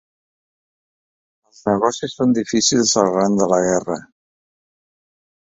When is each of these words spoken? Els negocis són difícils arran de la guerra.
Els 1.51 1.59
negocis 1.67 2.15
són 2.21 2.33
difícils 2.39 2.95
arran 3.03 3.37
de 3.43 3.49
la 3.53 3.61
guerra. 3.67 4.01